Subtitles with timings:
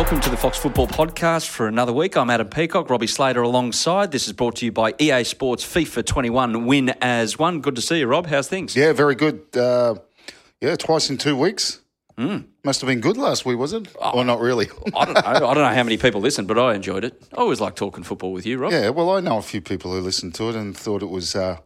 [0.00, 2.16] welcome to the Fox Football Podcast for another week.
[2.16, 4.12] I'm Adam Peacock, Robbie Slater alongside.
[4.12, 7.60] This is brought to you by EA Sports FIFA 21 Win as One.
[7.60, 8.26] Good to see you, Rob.
[8.26, 8.74] How's things?
[8.74, 9.42] Yeah, very good.
[9.54, 9.96] Uh,
[10.58, 11.82] yeah, twice in two weeks.
[12.16, 12.38] Hmm.
[12.64, 13.94] Must have been good last week, was it?
[14.00, 14.70] or not really?
[14.96, 15.20] I don't know.
[15.22, 17.22] I don't know how many people listen, but I enjoyed it.
[17.34, 18.72] I always like talking football with you, Rob.
[18.72, 21.36] yeah, well, I know a few people who listened to it and thought it was
[21.36, 21.58] uh,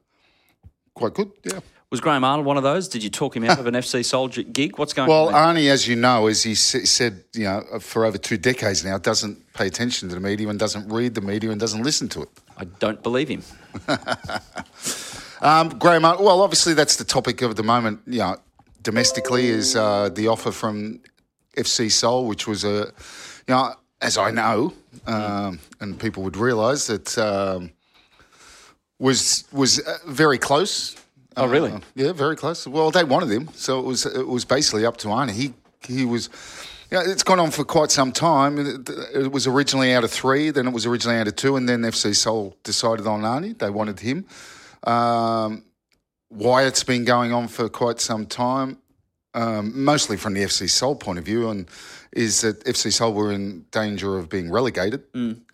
[0.94, 1.30] quite good.
[1.44, 1.60] Yeah.
[1.94, 2.88] Was Graham Arnold one of those?
[2.88, 4.78] Did you talk him out of an FC Seoul gig?
[4.78, 5.32] What's going Well, on?
[5.32, 8.84] Well, Arnie, as you know, as he s- said, you know, for over two decades
[8.84, 12.08] now, doesn't pay attention to the media and doesn't read the media and doesn't listen
[12.08, 12.28] to it.
[12.58, 13.42] I don't believe him.
[15.40, 18.00] Um, Graham, Ar- well, obviously that's the topic of the moment.
[18.06, 18.36] You know,
[18.82, 21.00] domestically is uh, the offer from
[21.56, 22.86] FC Seoul, which was a,
[23.46, 24.72] you know, as I know,
[25.06, 27.72] um, and people would realise that um,
[28.98, 30.96] was was uh, very close.
[31.36, 31.72] Oh, really?
[31.72, 32.66] Uh, yeah, very close.
[32.66, 35.32] Well, they wanted him, so it was it was basically up to Arnie.
[35.32, 35.54] He
[35.86, 36.28] he was.
[36.90, 38.58] Yeah, it's gone on for quite some time.
[38.58, 41.68] It, it was originally out of three, then it was originally out of two, and
[41.68, 43.58] then FC Seoul decided on Arnie.
[43.58, 44.26] They wanted him.
[44.84, 45.64] Um,
[46.28, 48.78] why it's been going on for quite some time,
[49.32, 51.66] um, mostly from the FC Seoul point of view, and
[52.12, 55.02] is that FC Seoul were in danger of being relegated,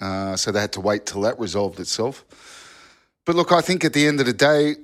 [0.01, 2.25] uh, so they had to wait till that resolved itself.
[3.25, 4.75] But look, I think at the end of the day,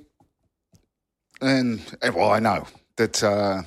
[1.41, 3.63] and, and well, I know that uh,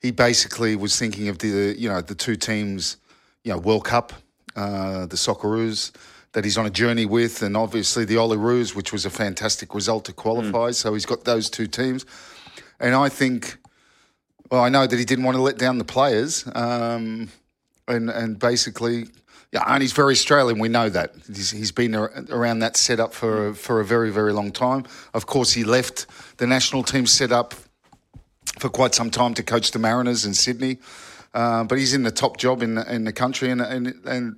[0.00, 2.96] he basically was thinking of the you know the two teams,
[3.44, 4.12] you know, World Cup,
[4.54, 5.92] uh, the Socceroos
[6.32, 10.04] that he's on a journey with, and obviously the Olyroos, which was a fantastic result
[10.04, 10.70] to qualify.
[10.70, 12.04] So he's got those two teams,
[12.78, 13.56] and I think,
[14.50, 17.30] well, I know that he didn't want to let down the players, um,
[17.88, 19.06] and and basically.
[19.52, 20.58] Yeah, and he's very Australian.
[20.58, 24.32] We know that he's, he's been ar- around that setup for for a very very
[24.32, 24.84] long time.
[25.14, 26.06] Of course, he left
[26.38, 27.54] the national team setup
[28.58, 30.78] for quite some time to coach the Mariners in Sydney.
[31.32, 34.36] Uh, but he's in the top job in the, in the country, and and and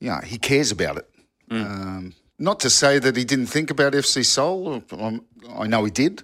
[0.00, 1.08] yeah, he cares about it.
[1.50, 4.82] Um, not to say that he didn't think about FC Seoul.
[4.92, 5.24] Um,
[5.56, 6.22] I know he did.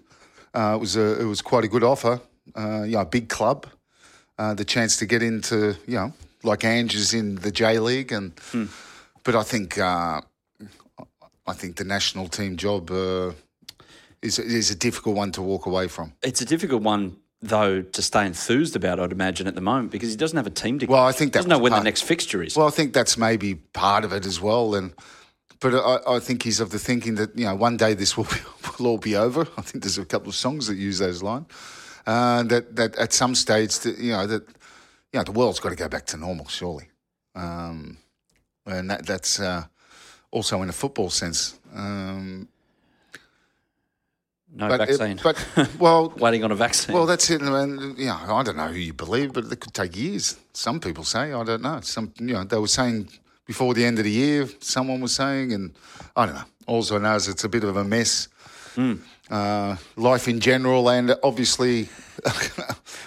[0.52, 2.20] Uh, it was a it was quite a good offer.
[2.54, 3.66] Uh, yeah, a big club.
[4.40, 6.12] Uh, the chance to get into you know
[6.42, 8.32] like Ange is in the J League, and
[9.22, 10.22] but I think uh,
[11.46, 12.90] I think the national team job.
[12.90, 13.32] Uh,
[14.22, 16.12] is, is a difficult one to walk away from.
[16.22, 20.10] It's a difficult one, though, to stay enthused about, I'd imagine, at the moment, because
[20.10, 22.02] he doesn't have a team to Well, I think that doesn't know when the next
[22.02, 22.56] fixture is.
[22.56, 24.74] Well, I think that's maybe part of it as well.
[24.74, 24.92] And
[25.60, 28.24] but I, I think he's of the thinking that you know one day this will,
[28.24, 28.36] be,
[28.78, 29.46] will all be over.
[29.56, 31.46] I think there's a couple of songs that use those lines.
[32.10, 34.42] Uh, that that at some stage, that, you know that
[35.12, 36.88] you know the world's got to go back to normal, surely.
[37.36, 37.98] Um,
[38.66, 39.64] and that that's uh,
[40.32, 41.58] also in a football sense.
[41.72, 42.48] Um,
[44.52, 45.20] no but it- vaccine.
[45.22, 45.36] but
[45.78, 46.94] well, Waiting on a vaccine.
[46.96, 47.42] Well, that's it.
[47.42, 50.36] And, you know, I don't know who you believe, but it could take years.
[50.52, 51.80] Some people say, I don't know.
[51.82, 53.08] Some, you know, they were saying
[53.46, 55.72] before the end of the year, someone was saying, and
[56.16, 56.48] I don't know.
[56.66, 58.28] All I know it's a bit of a mess.
[58.74, 58.94] Hmm.
[59.30, 61.88] Uh, life in general, and obviously,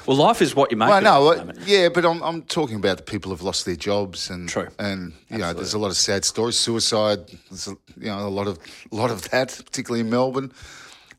[0.05, 2.95] well, life is what you make well, it no, yeah, but I'm, I'm talking about
[2.95, 4.69] the people who've lost their jobs, and True.
[4.79, 7.19] and you know, there's a lot of sad stories, suicide,
[7.49, 8.57] there's a, you know, a lot of
[8.89, 10.53] a lot of that, particularly in Melbourne.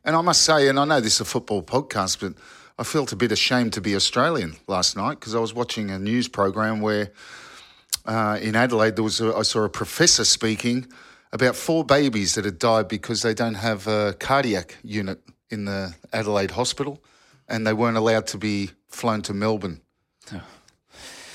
[0.03, 2.33] And I must say, and I know this is a football podcast, but
[2.79, 5.99] I felt a bit ashamed to be Australian last night because I was watching a
[5.99, 7.11] news program where
[8.05, 10.87] uh, in Adelaide there was a, I saw a professor speaking
[11.35, 15.19] about four babies that had died because they don't have a cardiac unit
[15.49, 17.03] in the Adelaide hospital,
[17.47, 19.81] and they weren't allowed to be flown to Melbourne.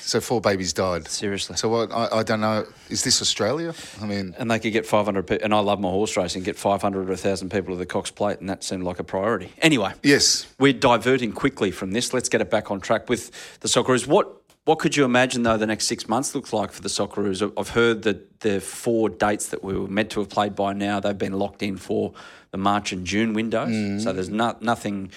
[0.01, 1.07] So four babies died.
[1.07, 1.55] Seriously.
[1.55, 2.65] So what, I, I don't know.
[2.89, 3.73] Is this Australia?
[4.01, 6.57] I mean, And they could get 500 people, and I love my horse racing, get
[6.57, 9.53] 500 or 1,000 people to the Cox Plate, and that seemed like a priority.
[9.61, 10.47] Anyway, yes.
[10.59, 12.13] we're diverting quickly from this.
[12.13, 14.05] Let's get it back on track with the Socceroos.
[14.05, 17.51] What what could you imagine though the next six months looks like for the Socceroos?
[17.57, 20.99] I've heard that the four dates that we were meant to have played by now
[20.99, 22.13] they've been locked in for
[22.51, 24.03] the March and June windows.
[24.03, 25.11] So there's not, nothing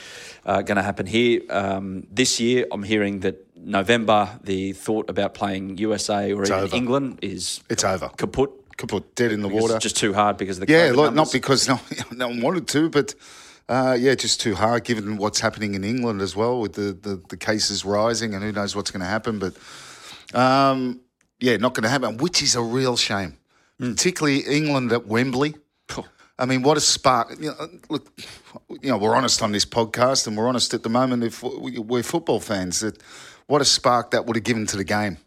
[0.47, 2.67] uh, going to happen here um, this year.
[2.71, 6.77] I'm hearing that November the thought about playing USA or even over.
[6.77, 8.11] England is It's over.
[8.17, 8.51] kaput.
[8.77, 9.77] Kaput, dead in the Because water.
[9.77, 11.79] It's just too hard because of the Yeah, not because no,
[12.13, 13.15] no one wanted to, but
[13.69, 17.23] uh, yeah, just too hard given what's happening in England as well with the, the,
[17.29, 19.39] the cases rising and who knows what's going to happen.
[19.39, 19.55] But
[20.39, 21.01] um,
[21.41, 23.37] yeah, not going to happen, which is a real shame,
[23.79, 25.55] particularly England at Wembley.
[26.37, 27.31] I mean, what a spark!
[27.39, 28.11] You know, look,
[28.83, 31.23] you know, we're honest on this podcast, and we're honest at the moment.
[31.23, 33.01] If we- we're football fans, that
[33.47, 35.19] what a spark that would have given to the game.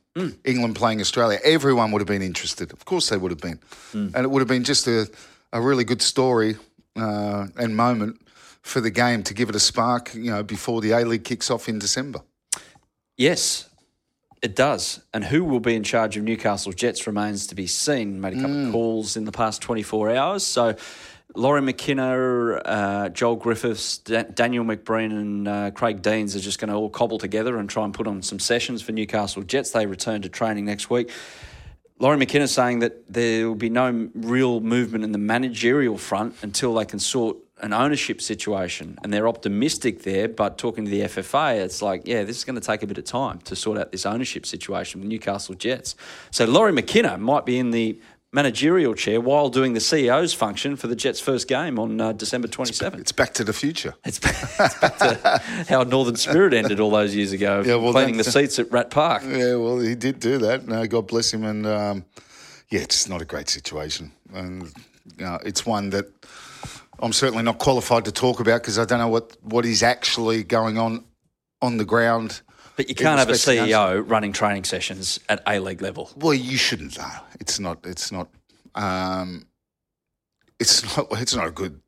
[0.43, 2.73] England playing Australia, everyone would have been interested.
[2.73, 3.59] Of course, they would have been,
[3.93, 5.07] and it would have been just a,
[5.53, 6.57] a really good story
[6.95, 8.19] uh, and moment
[8.67, 11.49] for the game to give it a spark, you know, before the A League kicks
[11.49, 12.19] off in December.
[13.15, 13.69] Yes,
[14.41, 15.01] it does.
[15.13, 18.21] And who will be in charge of Newcastle Jets remains to be seen.
[18.21, 20.43] Made a couple of calls in the past 24 hours.
[20.45, 20.75] So
[21.33, 26.69] Laurie McKinnon, uh, Joel Griffiths, Da- Daniel McBreen, and uh, Craig Deans are just going
[26.69, 29.71] to all cobble together and try and put on some sessions for Newcastle Jets.
[29.71, 31.09] They return to training next week.
[31.99, 36.75] Laurie McKinnon saying that there will be no real movement in the managerial front until
[36.75, 38.97] they can sort an ownership situation.
[39.03, 42.59] And they're optimistic there, but talking to the FFA, it's like, yeah, this is going
[42.59, 45.95] to take a bit of time to sort out this ownership situation with Newcastle Jets.
[46.31, 47.99] So Laurie McKinnon might be in the
[48.33, 52.47] managerial chair while doing the CEO's function for the Jets' first game on uh, December
[52.47, 52.99] 27th.
[52.99, 53.95] It's back to the future.
[54.05, 57.93] It's back, it's back to how Northern Spirit ended all those years ago, Yeah, well,
[57.93, 59.23] cleaning the seats at Rat Park.
[59.25, 60.67] Yeah, well, he did do that.
[60.67, 61.45] No, God bless him.
[61.45, 62.05] And um,
[62.69, 64.63] yeah, it's not a great situation, and
[65.17, 66.05] you know, it's one that
[66.99, 70.43] I'm certainly not qualified to talk about because I don't know what what is actually
[70.43, 71.03] going on
[71.61, 72.41] on the ground.
[72.75, 76.11] But you can't have a to CEO running training sessions at A League level.
[76.15, 77.19] Well, you shouldn't though.
[77.39, 77.79] It's not.
[77.85, 78.29] It's not.
[78.75, 79.47] Um,
[80.59, 81.07] it's not.
[81.13, 81.79] It's not a good.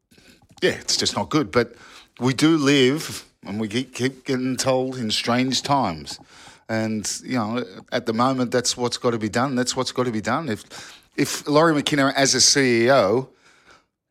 [0.61, 1.51] Yeah, it's just not good.
[1.51, 1.75] But
[2.19, 6.19] we do live, and we keep, keep getting told in strange times.
[6.67, 9.55] And you know, at the moment, that's what's got to be done.
[9.55, 10.49] That's what's got to be done.
[10.49, 13.27] If if Laurie McKinnon, as a CEO,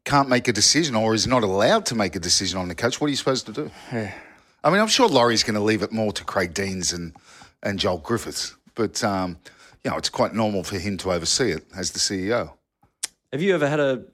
[0.04, 3.00] can't make a decision or is not allowed to make a decision on the coach,
[3.00, 3.70] what are you supposed to do?
[3.92, 7.14] I mean, I'm sure Laurie's going to leave it more to Craig Deans and,
[7.62, 9.38] and Joel Griffiths, but um,
[9.84, 12.52] you know, it's quite normal for him to oversee it as the CEO.
[13.32, 14.04] Have you ever had a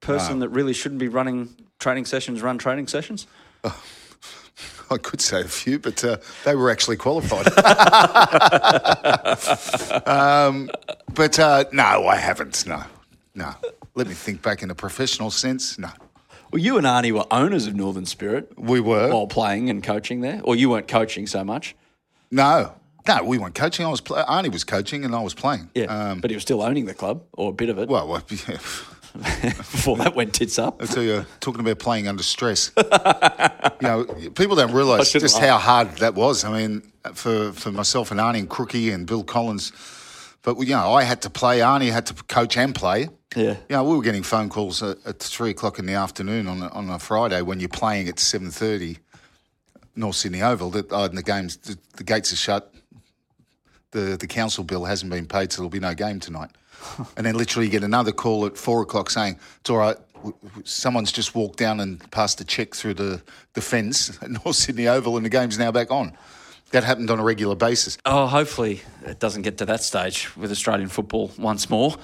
[0.00, 3.26] person that really shouldn't be running training sessions run training sessions?
[4.90, 7.46] I could say a few, but uh, they were actually qualified.
[10.06, 10.70] um,
[11.14, 12.66] but uh, no, I haven't.
[12.66, 12.82] No,
[13.34, 13.54] no.
[13.94, 15.78] Let me think back in a professional sense.
[15.78, 15.90] No,
[16.52, 19.08] Well, you and Arnie were owners of Northern Spirit we were.
[19.12, 21.74] while playing and coaching there, or you weren't coaching so much.
[22.30, 22.74] no,
[23.06, 23.84] no, we weren't coaching.
[23.84, 25.68] I was play- Arnie was coaching, and I was playing.
[25.74, 28.08] Yeah, Um, but he was still owning the club or a bit of it well,
[28.08, 28.56] well yeah.
[29.14, 30.82] before that went tits up.
[30.82, 32.82] I tell you, talking about playing under stress, you
[33.82, 34.04] know,
[34.34, 35.44] people don't realise just laugh.
[35.44, 36.44] how hard that was.
[36.44, 36.82] I mean,
[37.12, 39.70] for for myself and Arnie and Crookie and Bill Collins,
[40.42, 41.58] but you know, I had to play.
[41.60, 43.08] Arnie had to coach and play.
[43.34, 43.56] Yeah.
[43.68, 46.62] You know, we were getting phone calls at, at three o'clock in the afternoon on
[46.62, 48.98] a, on a Friday when you're playing at seven thirty,
[49.96, 50.70] North Sydney Oval.
[50.70, 52.72] That oh, and the games, the, the gates are shut.
[53.90, 56.50] The the council bill hasn't been paid, so there'll be no game tonight.
[57.16, 59.96] and then literally you get another call at four o'clock saying it's all right.
[60.16, 63.22] w- w- Someone's just walked down and passed a check through the,
[63.54, 66.12] the fence at North Sydney Oval, and the game's now back on.
[66.74, 67.98] That happened on a regular basis.
[68.04, 71.94] Oh, hopefully it doesn't get to that stage with Australian football once more,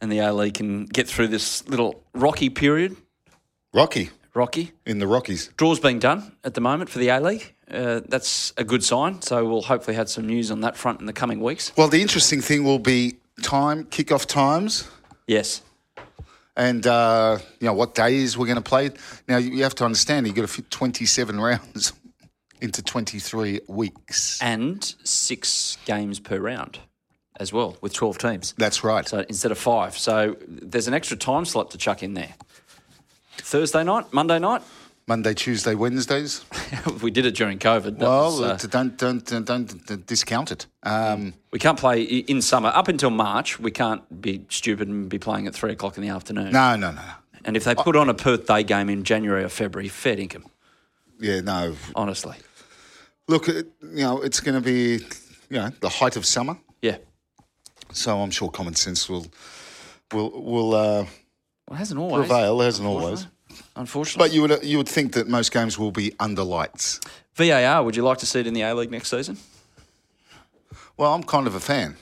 [0.00, 2.96] and the A League can get through this little rocky period.
[3.74, 5.50] Rocky Rocky in the Rockies.
[5.56, 7.56] draw's being done at the moment for the A League.
[7.68, 9.20] Uh, that's a good sign.
[9.20, 11.72] So we'll hopefully have some news on that front in the coming weeks.
[11.76, 14.88] Well, the interesting thing will be time, kickoff times.
[15.26, 15.62] Yes.
[16.56, 18.90] and uh, you know what days we're going to play.
[19.26, 21.92] Now you have to understand you've got to fit 27 rounds
[22.60, 24.40] into 23 weeks.
[24.42, 26.78] And six games per round
[27.36, 28.54] as well with 12 teams.
[28.58, 29.08] That's right.
[29.08, 29.96] So instead of five.
[29.96, 32.34] So there's an extra time slot to chuck in there.
[33.38, 34.62] Thursday night, Monday night.
[35.06, 36.44] Monday, Tuesday, Wednesdays.
[37.02, 37.98] we did it during COVID.
[37.98, 39.46] That Well, was, uh, don't, don't don't
[39.86, 40.66] don't discount it.
[40.84, 43.58] Um, we can't play in summer up until March.
[43.58, 46.52] We can't be stupid and be playing at three o'clock in the afternoon.
[46.52, 47.02] no, no, no.
[47.44, 50.44] And if they put on a Perth Day game in January or February, fair income.
[51.18, 51.74] Yeah, no.
[51.96, 52.36] Honestly,
[53.30, 55.04] Look, it, you know it's going to be
[55.48, 56.96] you know the height of summer, yeah.
[57.92, 59.26] so I'm sure common sense will
[60.12, 61.04] will will uh,
[61.68, 62.26] Well, it hasn't always.
[62.26, 62.60] prevail.
[62.60, 63.26] Hasn't always.
[63.76, 67.00] Unfortunately, But you would you would think that most games will be under lights.
[67.36, 67.84] VAR.
[67.84, 69.36] Would you like to see it in the A League next season?
[70.96, 71.96] Well, I'm kind of a fan.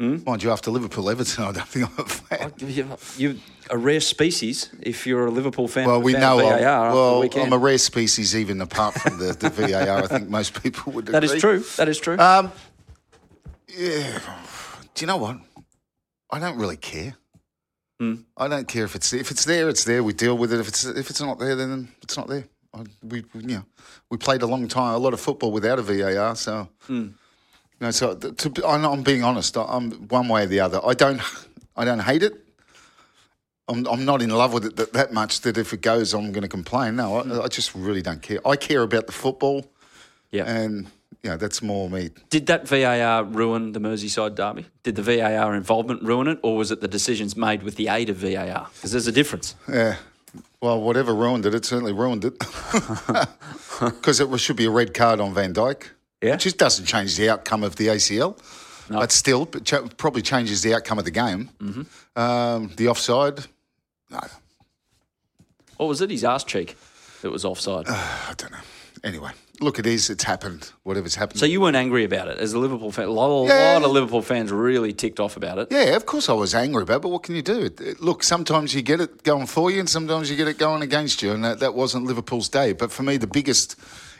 [0.00, 0.16] Hmm?
[0.26, 2.52] Mind you, after Liverpool Everton, I don't think I'm a fan.
[2.58, 3.34] You- You're
[3.70, 5.86] a rare species if you're a Liverpool fan.
[5.86, 6.38] Well, we know.
[6.38, 7.28] VAR well.
[7.36, 10.02] I'm a rare species, even apart from the, the VAR.
[10.02, 11.12] I think most people would agree.
[11.12, 11.60] that is true.
[11.76, 12.18] That is true.
[12.18, 12.50] Um,
[13.68, 14.18] yeah.
[14.94, 15.38] Do you know what?
[16.30, 17.14] I don't really care.
[18.00, 18.14] Hmm.
[18.36, 20.02] I don't care if it's if it's there, it's there.
[20.02, 20.58] We deal with it.
[20.58, 22.44] If it's if it's not there, then it's not there.
[22.74, 23.64] I, we we- you know
[24.10, 26.34] we played a long time, a lot of football without a VAR.
[26.34, 27.08] So Hmm.
[27.80, 29.56] You know, so to, I'm, I'm being honest.
[29.56, 30.80] I'm one way or the other.
[30.84, 31.20] I don't
[31.76, 32.40] I don't hate it.
[33.66, 36.32] I'm, I'm not in love with it that, that much that if it goes, I'm
[36.32, 36.96] going to complain.
[36.96, 38.46] No, I, I just really don't care.
[38.46, 39.64] I care about the football,
[40.30, 40.44] yeah.
[40.44, 40.86] and
[41.22, 42.10] you know that's more me.
[42.28, 44.66] Did that VAR ruin the Merseyside derby?
[44.82, 48.10] Did the VAR involvement ruin it, or was it the decisions made with the aid
[48.10, 48.68] of VAR?
[48.74, 49.54] Because there's a difference.
[49.68, 49.96] Yeah.
[50.60, 52.34] Well, whatever ruined it, it certainly ruined it.
[53.80, 55.88] Because it should be a red card on Van Dijk.
[56.24, 56.32] Yeah.
[56.32, 58.36] Which just doesn't change the outcome of the ACL.
[58.88, 61.50] But still, it ch- probably changes the outcome of the game.
[61.58, 62.18] Mm-hmm.
[62.20, 63.40] Um, the offside,
[64.10, 64.20] no,
[65.78, 66.76] Or was it his ass cheek
[67.22, 67.86] that was offside?
[67.88, 68.58] I don't know.
[69.02, 70.08] Anyway, look, it is.
[70.08, 70.70] It's happened.
[70.82, 71.38] Whatever's happened.
[71.40, 73.08] so you weren't angry about it as a Liverpool fan.
[73.08, 73.74] A lot, Yeah.
[73.74, 75.68] lot of Liverpool fans really ticked off about it.
[75.70, 77.60] Yeah, of course I was angry about it, but what can you do?
[77.62, 80.58] It, it- look, sometimes you get it going for you and sometimes you get it
[80.58, 82.72] going against you, and that, that wasn't Liverpool's day.
[82.72, 83.76] But for me, the biggest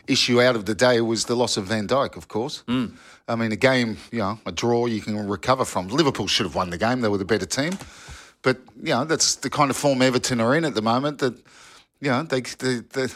[0.07, 2.63] issue out of the day was the loss of Van Dijk, of course.
[2.67, 2.87] Hmm.
[3.27, 5.89] I mean, a game, you know, a draw you can recover from.
[5.89, 7.79] Liverpool should have won the game, they were the better team.
[8.43, 11.35] But, you know, that's the kind of form Everton are in at the moment that,
[12.01, 13.07] you know, they, they, they,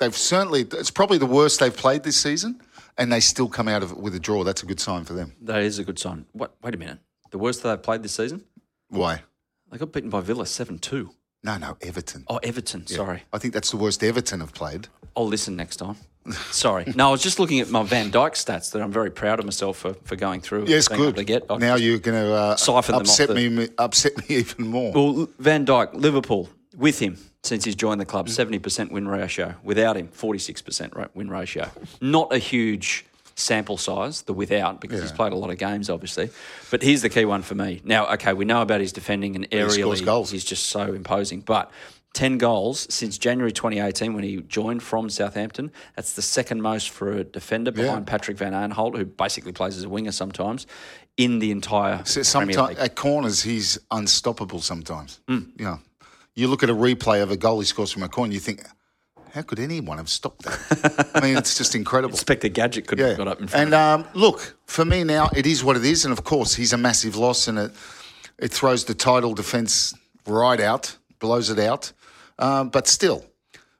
[0.00, 2.60] they've certainly, it's probably the worst they've played this season,
[2.98, 4.42] and they still come out of it with a draw.
[4.42, 5.34] That's a good sign for them.
[5.40, 6.26] That is a good sign.
[6.32, 6.56] What?
[6.62, 6.98] Wait a minute.
[7.30, 8.44] The worst that they've played this season?
[8.88, 9.22] Why?
[9.70, 11.10] They got beaten by Villa 7 2.
[11.44, 12.24] No, no, Everton.
[12.28, 12.86] Oh, Everton.
[12.86, 13.22] Sorry.
[13.32, 14.88] I think that's the worst Everton have played.
[15.16, 15.96] I'll listen next time.
[16.50, 16.84] Sorry.
[16.94, 19.44] No, I was just looking at my Van Dijk stats that I'm very proud of
[19.44, 20.66] myself for, for going through.
[20.66, 21.16] Yes, good.
[21.16, 21.44] To get.
[21.50, 24.68] I now you're going to uh, Siphon them off upset the- me, upset me even
[24.68, 24.92] more.
[24.92, 28.60] Well, Van Dijk, Liverpool, with him since he's joined the club, Mm.
[28.60, 29.54] 70% win ratio.
[29.64, 31.68] Without him, 46% win ratio.
[32.00, 36.30] Not a huge sample size, the without, because he's played a lot of games, obviously.
[36.70, 37.80] But here's the key one for me.
[37.82, 40.30] Now, okay, we know about his defending and scores aerially, goals.
[40.30, 41.40] he's just so imposing.
[41.40, 41.70] But
[42.14, 45.70] 10 goals since January 2018 when he joined from Southampton.
[45.96, 49.84] That's the second most for a defender behind Patrick Van Aanholt, who basically plays as
[49.84, 50.66] a winger sometimes,
[51.16, 54.60] in the entire So sometimes at corners he's unstoppable.
[54.60, 55.38] Sometimes, Hmm.
[55.58, 55.80] you know,
[56.34, 58.62] you look at a replay of a goal he scores from a corner, you think,
[59.34, 61.10] how could anyone have stopped that?
[61.14, 62.12] I mean, it's just incredible.
[62.12, 65.46] Inspector Gadget could have got up in front And um, look, for me now, it
[65.46, 67.72] is what it is, and of course, he's a massive loss, and it
[68.38, 69.94] it throws the title defence
[70.26, 71.92] right out, blows it out.
[72.38, 73.24] Um, but still,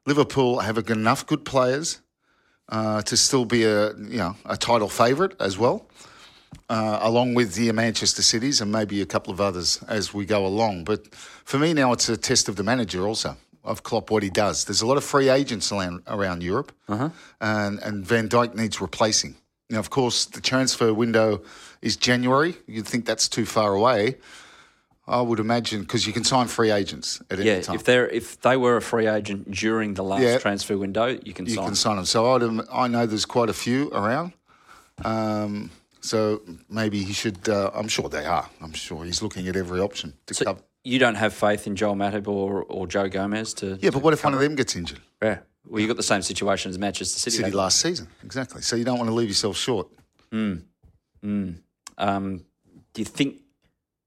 [0.06, 2.00] Liverpool have enough good players
[2.68, 5.86] uh, to still be a you know a title favourite as well,
[6.68, 10.46] uh, along with the Manchester Cities and maybe a couple of others as we go
[10.46, 10.84] along.
[10.84, 14.30] But for me now, it's a test of the manager also of Klopp what he
[14.30, 14.64] does.
[14.64, 16.72] There's a lot of free agents around, around Europe,
[17.40, 19.36] and and Van Dijk needs replacing.
[19.70, 21.42] Now, of course, the transfer window
[21.80, 22.56] is January.
[22.66, 24.16] You'd think that's too far away.
[25.06, 27.74] I would imagine because you can sign free agents at any Yeah, time.
[27.74, 30.38] if they're if they were a free agent during the last Yeah.
[30.38, 31.64] transfer window, you can you sign.
[31.66, 32.04] can sign them.
[32.06, 34.32] So I'd, im- I know there's quite a few around.
[35.04, 37.48] Um, so maybe he should.
[37.48, 38.48] Uh, I'm sure they are.
[38.60, 40.60] I'm sure he's looking at every option to So cover.
[40.84, 44.12] you don't have faith in Joel Matip or, or Joe Gomez to Yeah, but what
[44.12, 45.00] if one of them gets injured?
[45.22, 45.38] yeah.
[45.68, 47.36] Well, you have got the same situation as Manchester City.
[47.36, 48.62] City last season, exactly.
[48.62, 49.86] So you don't want to leave yourself short.
[51.98, 52.44] Um,
[52.94, 53.36] do you think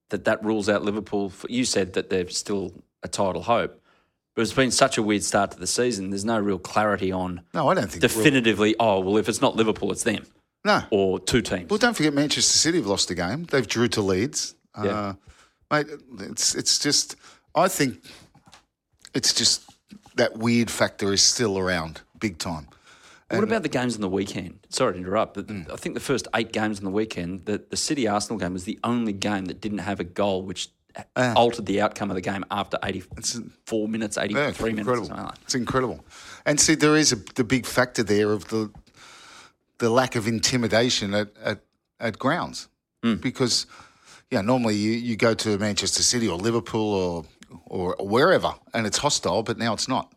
[0.10, 1.30] that that rules out Liverpool?
[1.30, 3.82] For, you said that they're still a title hope,
[4.36, 6.10] but it's been such a weird start to the season.
[6.10, 8.04] There's no real clarity on No, I don't think.
[8.04, 8.76] it definitively.
[8.80, 10.26] Oh well, if it's not Liverpool, it's them
[10.64, 10.84] No.
[10.92, 11.70] or two teams.
[11.70, 13.44] Well, don't forget Manchester City have lost a game.
[13.46, 14.56] They've drew to Leeds.
[14.84, 14.90] Yeah.
[14.92, 15.14] Uh,
[15.72, 15.88] mate,
[16.20, 17.16] it's it's just.
[17.56, 18.04] I think
[19.14, 19.64] it's just
[20.16, 22.68] that weird factor is still around big time.
[23.30, 24.60] What about the games on the weekend?
[24.70, 25.72] Sorry to interrupt, but Mm.
[25.72, 28.66] I think the first eight games on the weekend, the, the City Arsenal game was
[28.66, 30.70] the only game that didn't have a goal, which
[31.18, 35.08] altered the outcome of the game after 84 minutes, 83 Yeah, minutes, or incredible.
[35.10, 35.36] like.
[35.42, 36.06] It's incredible.
[36.46, 38.72] And see, there is a, the big factor there of the
[39.80, 41.60] the lack of intimidation at at,
[42.00, 42.70] at grounds
[43.04, 43.16] Hmm.
[43.16, 43.66] because
[44.32, 47.26] yeah, normally you, you go to Manchester City or Liverpool or
[47.66, 50.14] or wherever and it's hostile, but now it's not.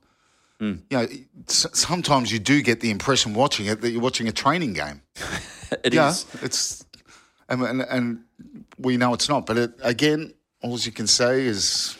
[0.60, 0.74] Hmm.
[0.90, 1.06] You know,
[1.46, 5.02] sometimes you do get the impression watching it that you're watching a training game.
[5.84, 6.24] It Yeah, is.
[6.42, 6.84] it's
[7.50, 8.24] and, and and
[8.78, 9.44] we know it's not.
[9.44, 11.96] But it, again, all you can say is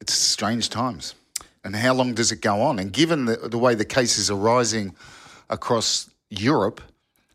[0.00, 1.14] it's strange times.
[1.64, 2.78] And how long does it go on?
[2.80, 4.94] And given the, the way the cases are rising
[5.48, 6.80] across Europe,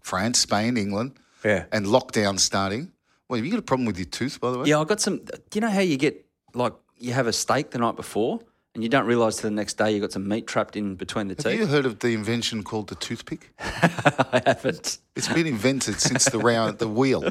[0.01, 1.11] France, Spain, England,
[1.45, 1.65] Yeah.
[1.71, 2.91] and lockdown starting,
[3.29, 4.65] well, have you got a problem with your tooth, by the way?
[4.67, 5.17] Yeah, I got some.
[5.19, 8.39] Do you know how you get, like, you have a steak the night before
[8.75, 11.27] and you don't realise till the next day you've got some meat trapped in between
[11.27, 11.51] the Have teeth?
[11.51, 13.51] Have you heard of the invention called the toothpick?
[13.59, 14.97] I haven't.
[15.15, 17.23] It's been invented since the round the wheel.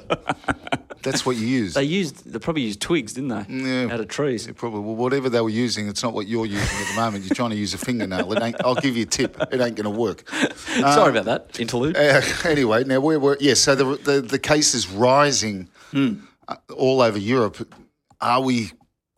[1.02, 1.74] That's what you use.
[1.74, 3.44] They used, they probably used twigs, didn't they?
[3.48, 3.92] Yeah.
[3.92, 4.46] Out of trees.
[4.46, 7.24] Yeah, Probably well, whatever they were using, it's not what you're using at the moment.
[7.24, 8.32] You're trying to use a fingernail.
[8.32, 9.36] It ain't, I'll give you a tip.
[9.50, 10.28] It ain't going to work.
[10.78, 11.96] Sorry about that interlude.
[11.96, 13.54] Uh, anyway, now we're, we're yeah.
[13.54, 17.74] So the the, the case is rising uh, all over Europe.
[18.20, 18.70] Are we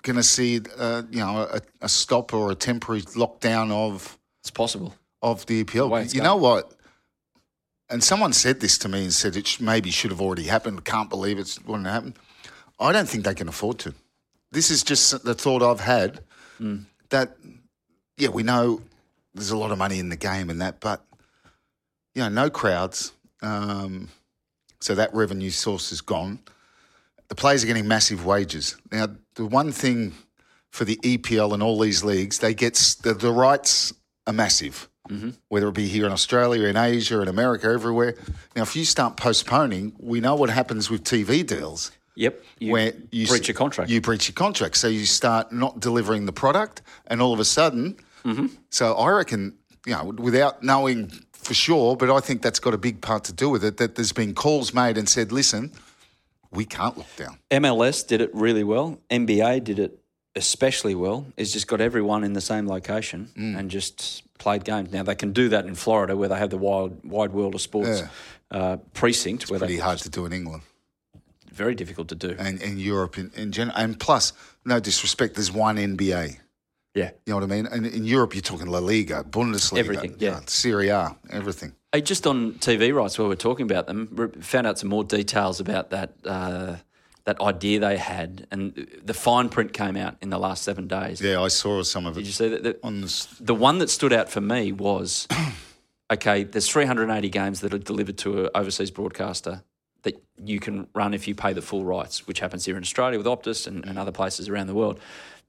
[0.05, 4.51] going to see uh, you know a, a stop or a temporary lockdown of it's
[4.51, 4.95] possible.
[5.21, 5.91] of the EPL?
[6.03, 6.73] it's You know what?
[7.91, 10.85] And someone said this to me and said it sh- maybe should have already happened.
[10.85, 12.15] Can't believe it's going to happen.
[12.79, 13.95] I don't think they can afford to.
[14.53, 16.21] This is just the thought I've had.
[17.11, 17.37] that,
[18.17, 18.81] yeah, we know
[19.35, 21.05] there's a lot of money in the game and that, but
[22.15, 23.13] you know, no crowds.
[23.43, 24.09] Um,
[24.81, 26.39] so that revenue source is gone.
[27.29, 28.77] The players are getting massive wages.
[28.93, 30.13] Now, the one thing
[30.71, 33.93] for the EPL and all these leagues, they get the, the rights
[34.27, 35.31] are massive, mm-hmm.
[35.49, 38.17] whether it be here in Australia, in Asia, in America, everywhere.
[38.57, 41.93] Now, if you start postponing, we know what happens with TV deals.
[42.17, 42.45] Yep.
[42.61, 43.91] You where you breach a contract.
[43.91, 44.77] You breach your contract.
[44.77, 48.47] So you start not delivering the product, and all of a sudden, mm-hmm.
[48.71, 49.55] so I reckon,
[49.85, 53.33] you know, without knowing for sure, but I think that's got a big part to
[53.33, 55.73] do with it, that there's been calls made and said, listen,
[56.55, 57.39] we can't lock down.
[57.51, 58.99] MLS did it really well.
[59.11, 59.99] NBA did it
[60.37, 61.27] especially well.
[61.37, 63.59] It's just got everyone in the same location mm.
[63.59, 64.93] and just played games.
[64.93, 67.61] Now they can do that in Florida, where they have the wide wide world of
[67.61, 68.09] sports yeah.
[68.51, 69.45] uh, precinct.
[69.45, 70.63] It's where pretty hard to do in England.
[71.53, 72.35] Very difficult to do.
[72.39, 73.77] And in Europe in, in general.
[73.77, 74.33] And plus,
[74.65, 76.39] no disrespect, there's one NBA.
[76.95, 77.11] Yeah.
[77.27, 77.67] You know what I mean?
[77.67, 80.41] And in Europe, you're talking La Liga, Bundesliga, everything, yeah.
[80.47, 81.75] Serie A, everything.
[81.95, 85.61] Hey, just on TV rights, while we're talking about them, found out some more details
[85.61, 86.75] about that uh,
[87.23, 91.21] that idea they had, and the fine print came out in the last seven days.
[91.21, 92.23] Yeah, I saw some of it.
[92.23, 92.65] Did you see that?
[92.65, 93.27] The, on this...
[93.39, 95.29] the one that stood out for me was
[96.13, 96.43] okay.
[96.43, 99.63] There's 380 games that are delivered to an overseas broadcaster
[100.03, 103.19] that you can run if you pay the full rights, which happens here in Australia
[103.19, 104.99] with Optus and, and other places around the world.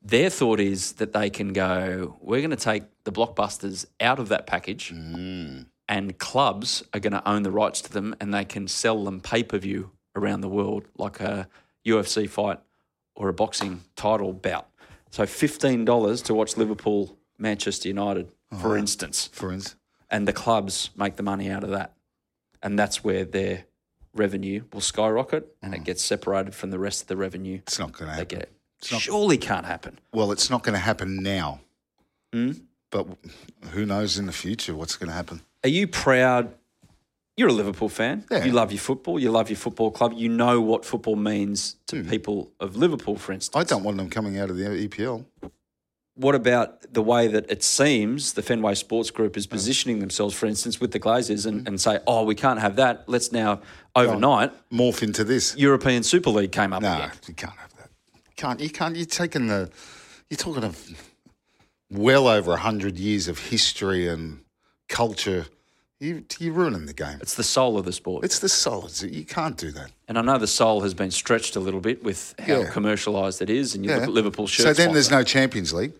[0.03, 4.29] Their thought is that they can go, we're going to take the blockbusters out of
[4.29, 5.65] that package, mm.
[5.87, 9.21] And clubs are going to own the rights to them, and they can sell them
[9.21, 11.47] pay per view around the world, like a
[11.85, 12.59] UFC fight
[13.15, 14.67] or a boxing title bout.
[15.11, 19.29] So fifteen dollars to watch Liverpool Manchester United, for instance.
[19.31, 21.93] For instance, and the clubs make the money out of that,
[22.61, 23.65] and that's where their
[24.13, 27.59] revenue will skyrocket, and it gets separated from the rest of the revenue.
[27.67, 28.39] It's not going to happen.
[28.39, 28.51] Get.
[28.91, 29.99] Not, Surely can't happen.
[30.11, 31.61] Well, it's not going to happen now.
[32.33, 32.61] Mm?
[32.91, 33.07] But
[33.71, 35.41] who knows in the future what's going to happen?
[35.65, 36.53] Are you proud?
[37.35, 38.23] You're a Liverpool fan.
[38.29, 38.45] Yeah.
[38.45, 39.17] You love your football.
[39.17, 40.13] You love your football club.
[40.15, 42.07] You know what football means to mm.
[42.07, 43.59] people of Liverpool, for instance.
[43.59, 45.25] I don't want them coming out of the EPL.
[46.13, 50.45] What about the way that it seems the Fenway Sports Group is positioning themselves, for
[50.45, 51.67] instance, with the Glazers and, mm.
[51.67, 53.09] and say, oh, we can't have that.
[53.09, 53.61] Let's now
[53.95, 55.57] overnight morph into this.
[55.57, 56.83] European Super League came up.
[56.83, 57.11] No, again.
[57.27, 57.89] you can't have that.
[58.13, 58.59] You can't.
[58.59, 58.95] You can't.
[58.95, 59.71] You're taking the.
[60.29, 60.87] You're talking of
[61.89, 64.41] well over hundred years of history and
[64.87, 65.47] culture.
[65.99, 67.19] You, you're ruining the game.
[67.21, 68.25] It's the soul of the sport.
[68.25, 68.85] It's the soul.
[68.85, 69.91] It's, you can't do that.
[70.09, 72.69] And I know the soul has been stretched a little bit with how yeah.
[72.69, 73.97] commercialised it is, and you yeah.
[73.97, 74.67] look at Liverpool shirts.
[74.67, 75.93] So then there's no Champions League.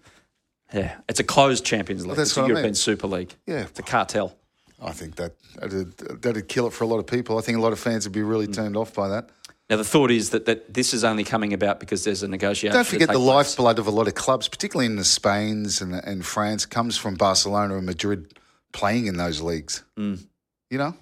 [0.73, 2.17] Yeah, it's a closed Champions League.
[2.17, 2.75] That's it's a European I mean.
[2.75, 3.33] Super League.
[3.45, 4.35] Yeah, it's a cartel.
[4.81, 7.37] I think that that'd, that'd, kill it for a lot of people.
[7.37, 8.53] I think a lot of fans would be really mm.
[8.53, 9.29] turned off by that.
[9.69, 12.75] Now, the thought is that, that this is only coming about because there's a negotiation.
[12.75, 16.23] Don't forget the lifeblood of a lot of clubs, particularly in the Spains and, and
[16.23, 18.33] France, comes from Barcelona and Madrid
[18.73, 19.83] playing in those leagues.
[19.97, 20.25] Mm.
[20.69, 20.95] You know,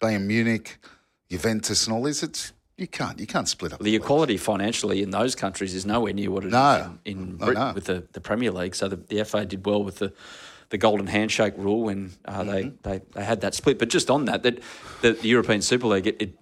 [0.00, 0.78] Bayern Munich,
[1.30, 2.22] Juventus, and all this.
[2.22, 3.78] It's you can't you can't split up.
[3.80, 6.74] The, the equality financially in those countries is nowhere near what it no.
[7.04, 7.72] is in, in Britain no.
[7.74, 8.74] with the, the Premier League.
[8.74, 10.12] So the, the FA did well with the
[10.70, 12.50] the golden handshake rule when uh, mm-hmm.
[12.50, 13.78] they, they, they had that split.
[13.78, 14.60] But just on that, that
[15.00, 16.38] the, the European Super League, it, it,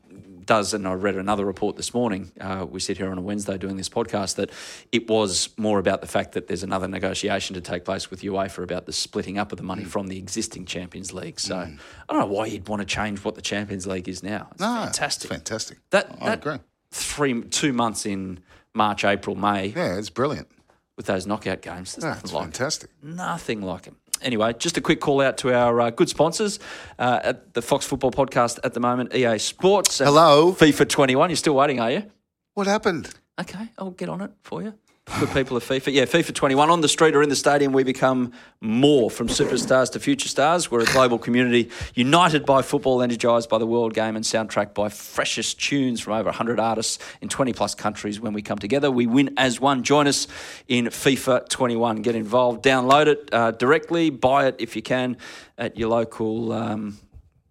[0.46, 2.32] does, and I read another report this morning.
[2.40, 4.50] Uh, we sit here on a Wednesday doing this podcast that
[4.92, 8.62] it was more about the fact that there's another negotiation to take place with UEFA
[8.62, 9.88] about the splitting up of the money mm.
[9.88, 11.38] from the existing Champions League.
[11.40, 11.78] So mm.
[12.09, 14.48] I don't know why you'd want to change what the Champions League is now.
[14.52, 15.30] It's no, fantastic.
[15.30, 15.78] Fantastic.
[15.90, 16.59] That, I that agree.
[16.92, 18.40] Three two months in
[18.72, 19.68] March, April, May.
[19.68, 20.48] Yeah, it's brilliant
[20.96, 21.94] with those knockout games.
[21.94, 22.90] There's yeah, nothing like fantastic.
[23.02, 26.59] Nothing like them anyway, just a quick call out to our uh, good sponsors
[26.98, 29.98] uh, at the Fox Football Podcast at the moment, EA Sports.
[29.98, 30.52] Hello.
[30.52, 31.31] FIFA 21.
[31.31, 32.11] You're still waiting, are you?
[32.55, 33.14] What happened?
[33.40, 34.74] Okay, I'll get on it for you.
[35.21, 35.95] Good people of FIFA.
[35.95, 39.90] Yeah, FIFA 21 on the street or in the stadium, we become more from superstars
[39.92, 40.71] to future stars.
[40.71, 44.90] We're a global community united by football, energised by the world game, and soundtracked by
[44.90, 48.21] freshest tunes from over 100 artists in 20 plus countries.
[48.21, 49.85] When we come together, we win as one.
[49.85, 50.27] Join us
[50.69, 52.03] in FIFA 21.
[52.03, 55.16] Get involved, download it uh, directly, buy it if you can
[55.57, 56.99] at your local, um,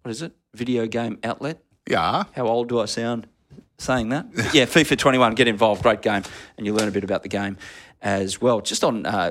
[0.02, 1.64] what is it, video game outlet.
[1.88, 2.24] Yeah.
[2.32, 3.26] How old do I sound?
[3.78, 4.26] Saying that.
[4.54, 6.22] yeah, FIFA 21, get involved, great game,
[6.56, 7.56] and you learn a bit about the game
[8.02, 8.60] as well.
[8.60, 9.30] Just on uh,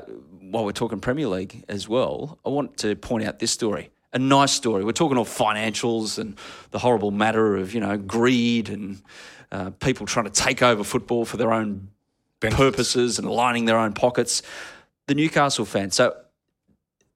[0.50, 3.90] while we're talking Premier League as well, I want to point out this story.
[4.12, 4.84] A nice story.
[4.84, 6.38] We're talking all financials and
[6.70, 9.02] the horrible matter of you know greed and
[9.52, 11.88] uh, people trying to take over football for their own
[12.40, 12.56] Benefits.
[12.58, 14.42] purposes and lining their own pockets.
[15.06, 15.94] The Newcastle fans.
[15.96, 16.16] So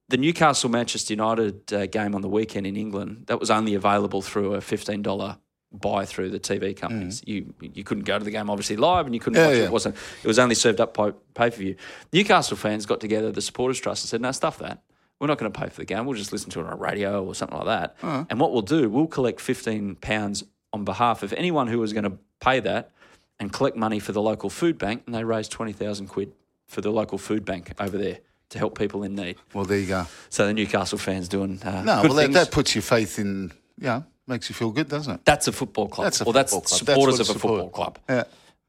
[0.08, 4.20] the Newcastle Manchester United uh, game on the weekend in England that was only available
[4.22, 5.38] through a fifteen dollar
[5.72, 7.22] buy through the TV companies.
[7.26, 9.42] You you couldn't go to the game obviously live, and you couldn't Mm.
[9.42, 9.58] Yeah, watch it.
[9.60, 9.64] yeah.
[9.66, 9.96] It wasn't.
[10.22, 11.76] It was only served up pay per view.
[12.12, 14.82] Newcastle fans got together, the supporters trust, and said, "No, stuff that.
[15.20, 16.06] We're not going to pay for the game.
[16.06, 17.96] We'll just listen to it on radio or something like that.
[18.02, 18.24] Uh-huh.
[18.30, 22.04] And what we'll do, we'll collect fifteen pounds on behalf of anyone who was going
[22.04, 22.90] to pay that,
[23.38, 25.02] and collect money for the local food bank.
[25.06, 26.32] And they raised twenty thousand quid
[26.66, 28.18] for the local food bank over there
[28.50, 29.36] to help people in need.
[29.54, 30.06] Well, there you go.
[30.28, 34.04] So the Newcastle fans doing uh, No, well, that, that puts your faith in, know,
[34.26, 35.24] makes you feel good, doesn't it?
[35.24, 36.06] That's a football club.
[36.06, 36.66] That's a well, that's club.
[36.68, 37.98] supporters That's of what a football club.
[38.08, 38.24] Yeah.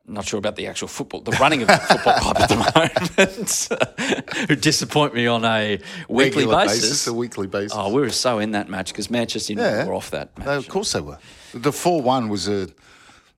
[0.08, 4.48] Not sure about the actual football, the running of the football club at the moment,
[4.50, 7.06] who disappoint me on a weekly Regular basis.
[7.08, 7.74] a weekly basis.
[7.76, 9.86] Oh, we were so in that match because Manchester United Yeah.
[9.86, 10.48] were off that match.
[10.48, 11.20] They- of course they were.
[11.54, 12.68] The 4 1 was a,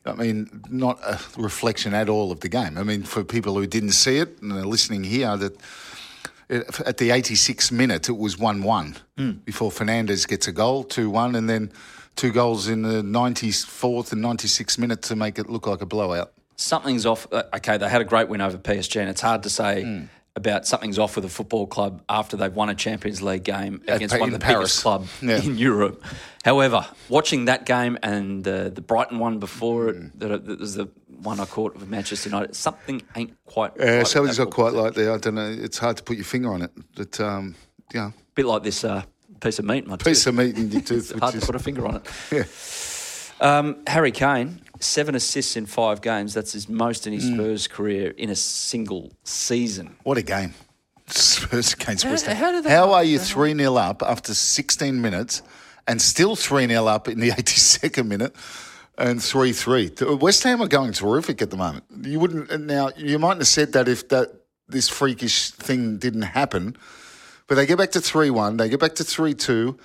[0.06, 2.78] I mean, not a reflection at all of the game.
[2.78, 5.58] I mean, for people who didn't see it and are listening here, that
[6.50, 9.32] it, at the 86th minute, it was 1 1 Hmm.
[9.44, 11.72] before Fernandes gets a goal, 2 1, and then
[12.16, 16.32] two goals in the 94th and 96th minute to make it look like a blowout.
[16.56, 17.28] something's off.
[17.32, 20.04] uh, Okay, they had a great win over PSG, and it's hard to say Hmm.
[20.36, 24.18] about something's off with a football club after they've won a Champions League game against
[24.20, 24.60] one of the Paris.
[24.60, 25.42] biggest club Yeah.
[25.44, 26.04] in Europe.
[26.46, 30.06] However, watching that game and uh, the Brighton one before Hmm.
[30.06, 30.88] it, that that was the
[31.22, 32.56] one I caught with Manchester United.
[32.56, 33.72] Something ain't quite.
[33.80, 35.12] Yeah, right something's not quite like there.
[35.14, 35.50] I don't know.
[35.50, 36.72] It's hard to put your finger on it.
[36.96, 37.56] But, um,
[37.94, 39.04] yeah, bit like this uh,
[39.44, 40.28] piece of meat in my piece tooth.
[40.28, 41.12] of meat in your tooth.
[41.12, 42.04] It's hard is, to put a finger on it.
[42.32, 42.44] yeah.
[43.58, 46.34] Um, Harry Kane, seven assists in five games.
[46.34, 47.36] That's his most in his Hmm.
[47.36, 49.96] Spurs career in a single season.
[50.04, 50.54] What a game.
[51.08, 52.36] Spurs against West Ham.
[52.38, 55.42] how did they- How are you 3 0 up after 16 minutes
[55.88, 58.34] and still 3 0 up in the 82nd minute
[58.98, 59.92] and 3 3?
[60.22, 61.84] West Ham are going terrific at the moment.
[62.02, 64.30] You wouldn't, now, you mightn't have said that if that
[64.70, 66.78] this freakish thing didn't happen,
[67.54, 69.78] but they get back to 3 1, they get back to 3 2.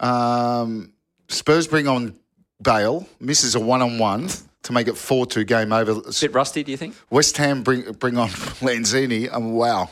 [0.00, 0.94] Um,
[1.28, 2.16] Spurs bring on
[2.62, 4.28] Bale, misses a one on one
[4.62, 5.90] to make it 4 2 game over.
[5.92, 6.94] A Bit rusty, do you think?
[7.10, 8.28] West Ham bring bring on
[8.64, 9.90] Lanzini and wow,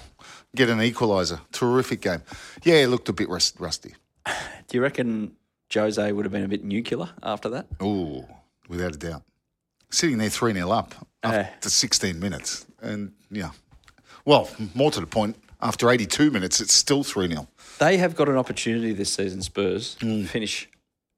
[0.56, 1.40] get an equaliser.
[1.52, 2.22] Terrific game.
[2.64, 3.94] Yeah, it looked a bit rust, rusty.
[4.68, 5.32] Do you reckon
[5.74, 7.66] Jose would have been a bit nuclear after that?
[7.80, 8.26] Oh,
[8.68, 9.24] without a doubt.
[9.90, 11.28] Sitting there 3 0 up Uh.
[11.44, 12.64] after 16 minutes.
[12.80, 13.50] And yeah,
[14.24, 18.28] well, more to the point, after 82 minutes, it's still 3 0 They have got
[18.28, 20.68] an opportunity this season, Spurs, to finish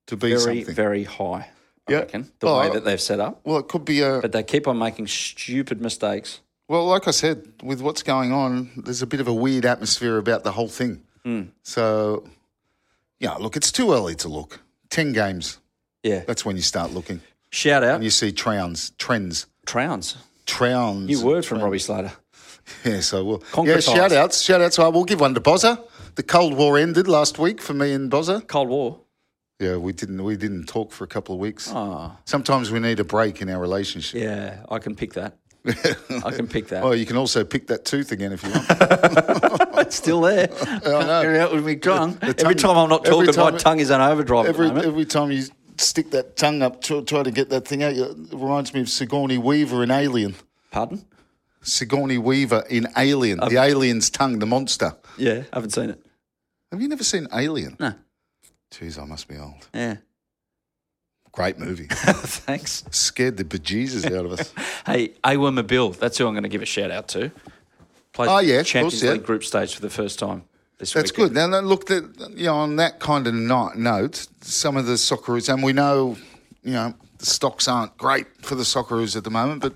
[0.06, 0.74] to be very, something.
[0.74, 1.48] very high.
[1.88, 1.98] I Yeah.
[1.98, 4.20] reckon the Well, way that they've set up, well, it could be a.
[4.20, 6.40] but they keep on making stupid mistakes.
[6.68, 10.16] Well, like I said, with what's going on, there's a bit of a weird atmosphere
[10.18, 11.02] about the whole thing.
[11.24, 11.42] Hmm.
[11.64, 12.24] So,
[13.18, 14.60] yeah, look, it's too early to look.
[14.90, 15.58] 10 games,
[16.02, 16.20] Yeah.
[16.26, 17.20] that's when you start looking.
[17.50, 20.16] Shout out, And you see trends, trends, Trowns.
[20.46, 21.06] trends.
[21.08, 22.12] New word from Robbie Slater.
[22.84, 23.38] Yeah, so we'll.
[23.38, 23.88] Concretise.
[23.88, 24.78] Yeah, shout outs, shout outs.
[24.78, 25.82] I will give one to Bozza.
[26.14, 28.46] The Cold War ended last week for me and Bozza.
[28.46, 29.00] Cold War.
[29.60, 31.70] Yeah, we didn't we didn't talk for a couple of weeks.
[31.72, 34.20] Oh, Sometimes we need a break in our relationship.
[34.20, 34.64] yeah.
[34.68, 35.36] I can pick that.
[36.24, 36.82] I can pick that.
[36.82, 38.66] Well, you can also pick that tooth again if you want.
[39.86, 40.48] it's still there.
[40.84, 41.40] I know.
[41.40, 42.14] Out with me tongue.
[42.14, 44.46] The Every tongue- time I'm not talking, my tongue is on overdrive.
[44.46, 45.44] every the every time you
[45.78, 47.92] stick that tongue up, try, try to get that thing out.
[47.94, 50.34] It reminds me of Sigourney Weaver in Alien.
[50.72, 51.04] Pardon?
[51.62, 54.96] Sigourney Weaver in Alien, Um, the alien's tongue, the monster.
[55.16, 56.04] Yeah, I haven't seen it.
[56.70, 57.76] Have you never seen Alien?
[57.78, 57.94] No.
[58.72, 59.68] Jeez, I must be old.
[59.74, 59.96] Yeah.
[61.32, 61.86] Great movie.
[61.90, 62.84] Thanks.
[62.90, 64.52] Scared the bejesus out of us.
[64.86, 67.30] Hey, Awer Mabil, that's who I'm going to give a shout out to.
[68.12, 69.12] Played Oh, yeah, of Champions course, yeah.
[69.12, 70.42] League group stage for the first time
[70.78, 71.34] this That's weekend.
[71.34, 71.50] good.
[71.50, 75.52] Now, look, that you know, on that kind of no- note, some of the Socceroos,
[75.52, 76.16] and we know,
[76.64, 79.74] you know, the stocks aren't great for the Socceroos at the moment, but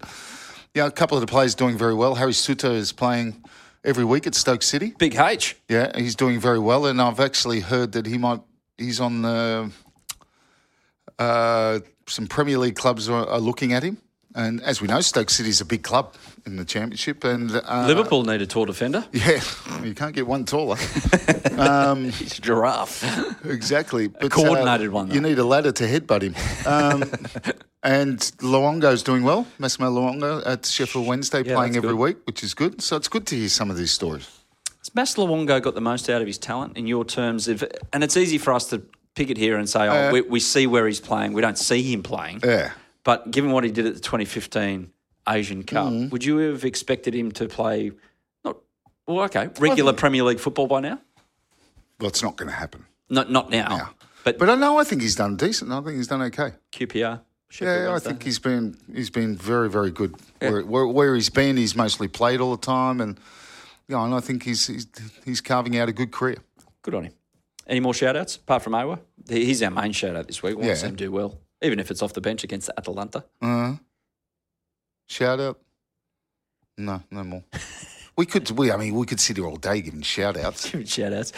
[0.76, 2.16] yeah, a couple of the players doing very well.
[2.16, 3.42] Harry Souttar is playing
[3.82, 4.92] every week at Stoke City.
[4.98, 5.56] Big H.
[5.70, 8.40] Yeah, he's doing very well, and I've actually heard that he might.
[8.76, 9.70] He's on the.
[11.18, 13.96] Uh, some Premier League clubs are, are looking at him,
[14.34, 18.22] and as we know, Stoke City's a big club in the Championship, and uh, Liverpool
[18.22, 19.02] need a tall defender.
[19.12, 19.40] Yeah,
[19.82, 20.76] you can't get one taller.
[20.76, 23.02] He's a giraffe.
[23.46, 24.08] Exactly.
[24.08, 26.34] But, coordinated one, You need a ladder to headbutt him.
[26.66, 27.10] Um,
[27.86, 29.46] and Luongo's doing well.
[29.58, 31.98] Massimo Luongo at Sheffield Wednesday Yeah, playing every good.
[31.98, 32.82] week, which is good.
[32.82, 34.28] So it's good to hear some of these stories.
[34.80, 37.48] Has Mas Luongo got the most out of his talent in your terms?
[37.48, 38.82] Of, and it's easy for us to
[39.14, 41.32] pick it here and say, oh, we, we see where he's playing.
[41.32, 42.40] We don't see him playing.
[42.44, 42.70] Uh, Yeah.
[43.04, 44.90] But given what he did at the 2015
[45.28, 46.08] Asian Cup, Mm-hmm.
[46.10, 47.92] would you have expected him to play
[48.44, 48.56] not
[49.06, 49.24] well?
[49.26, 50.98] Okay, regular Premier League football by now?
[52.00, 52.84] Well, it's not going to happen.
[53.08, 53.88] Not not now, Yeah.
[54.24, 55.70] but, But I know I think he's done decent.
[55.70, 56.50] I think he's done okay.
[56.72, 57.20] QPR.
[57.60, 60.14] Yeah, I think he's been he's been very very good.
[60.40, 63.18] Where, where, where he's been, he's mostly played all the time, and
[63.88, 64.86] yeah, and I think he's he's,
[65.24, 66.38] he's carving out a good career.
[66.82, 67.12] good on him.
[67.66, 68.98] Any more shout outs apart from Awer?
[69.28, 70.50] He's our main shout out this week.
[70.52, 70.74] We want Yeah.
[70.74, 71.38] to see him do well.
[71.62, 73.24] even if it's off the bench against Atalanta.
[73.42, 73.74] Uh-huh.
[75.08, 75.58] Shout out?
[76.78, 77.44] No, no more.
[78.16, 78.50] we could.
[78.50, 78.70] We.
[78.72, 80.70] I mean, we could sit here all day giving shout outs.
[80.70, 81.32] Giving shout outs.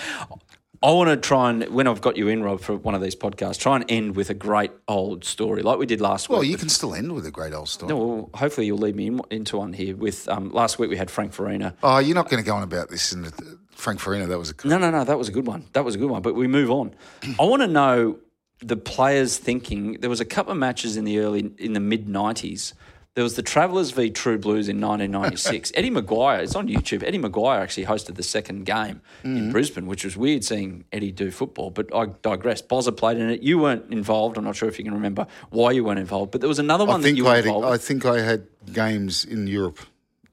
[0.81, 3.17] I want to try and, when I've got you in, Rob, for one of these
[3.17, 6.45] podcasts, try and end with a great old story like we did last Well, week.
[6.45, 7.89] Well, you can still end with a great old story.
[7.89, 9.97] No, well, hopefully you'll lead me in, into one here.
[9.97, 11.75] With um, last week we had Frank Farina.
[11.83, 14.27] Oh, you're not going to go on about this in the, Frank Farina.
[14.27, 14.69] That was a.
[14.69, 15.67] No, no, no, that was a good one.
[15.73, 16.23] That was a good one.
[16.23, 16.95] But we move on.
[17.41, 18.19] I want to know
[18.61, 20.01] the players thinking.
[20.01, 22.73] There was a couple of matches in the early, in the mid '90s.
[23.19, 25.73] There was the Travellers v True Blues in 1996.
[25.75, 27.03] Eddie McGuire, it's on YouTube.
[27.03, 29.51] Eddie McGuire actually hosted the second game in mm-hmm.
[29.51, 31.71] Brisbane, which was weird seeing Eddie do football.
[31.71, 32.63] But I digress.
[32.63, 33.43] Bozza played in it.
[33.43, 34.39] You weren't involved.
[34.39, 36.31] I'm not sure if you can remember why you weren't involved.
[36.31, 37.67] But there was another one I that think you were I involved.
[37.67, 39.81] I think I had games in Europe.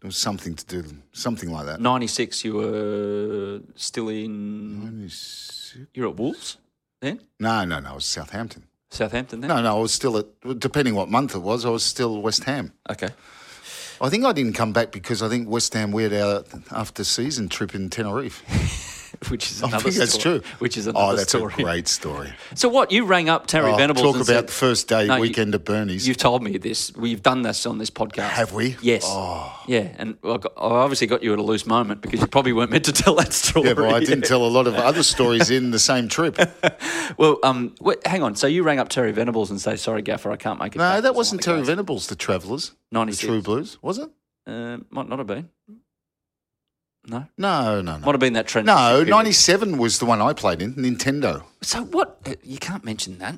[0.01, 1.81] There was something to do, something like that.
[1.81, 5.09] 96, you were still in.
[5.95, 6.57] You're at Wolves
[7.01, 7.21] then?
[7.39, 7.93] No, no, no.
[7.93, 8.64] It was Southampton.
[8.89, 9.49] Southampton then?
[9.49, 9.77] No, no.
[9.77, 10.25] I was still at.
[10.59, 12.73] Depending what month it was, I was still West Ham.
[12.89, 13.09] Okay.
[14.01, 17.47] I think I didn't come back because I think West Ham weird out after season
[17.49, 18.43] trip in Tenerife.
[19.29, 20.39] which is I another think that's story.
[20.39, 20.49] true.
[20.59, 21.13] Which is another story.
[21.13, 21.53] oh, that's story.
[21.57, 22.33] a great story.
[22.55, 22.91] So what?
[22.91, 24.03] You rang up Terry Oh, Venables.
[24.03, 26.07] talk and about said- the first day No, you- weekend at Bernie's.
[26.07, 26.93] You've told me this.
[26.95, 28.29] We've done this on this podcast.
[28.29, 28.77] Have we?
[28.81, 29.03] Yes.
[29.05, 29.51] Oh.
[29.67, 32.53] Yeah, and I got- I obviously got you at a loose moment because you probably
[32.53, 33.67] weren't meant to tell that story.
[33.67, 36.37] yeah, but I didn't tell a lot of other stories in the same trip.
[37.17, 38.35] Well, um, wait, hang on.
[38.35, 41.01] So you rang up Terry Venables and say, "Sorry, Gaffer, I can't make it." No,
[41.01, 41.61] that wasn't Terry.
[41.63, 42.69] Venables, the Travellers.
[42.91, 43.27] The 96.
[43.27, 44.09] True Blues, was it?
[44.47, 45.49] Uh, might not have been.
[47.07, 48.05] No, No, no, no.
[48.05, 48.65] might have been that trend.
[48.67, 51.43] No, 97 was the one I played in, Nintendo.
[51.61, 52.19] So what?
[52.25, 53.35] Uh, You can't mention that.